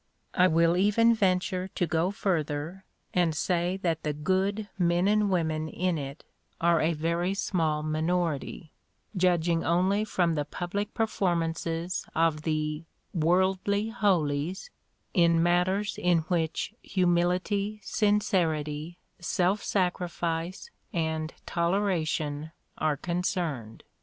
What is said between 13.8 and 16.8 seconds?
holies" in matters in which